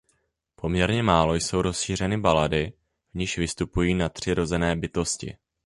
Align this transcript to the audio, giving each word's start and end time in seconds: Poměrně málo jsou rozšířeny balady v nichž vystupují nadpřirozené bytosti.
Poměrně 0.55 1.03
málo 1.03 1.35
jsou 1.35 1.61
rozšířeny 1.61 2.17
balady 2.17 2.73
v 3.11 3.13
nichž 3.13 3.37
vystupují 3.37 3.93
nadpřirozené 3.93 4.75
bytosti. 4.75 5.37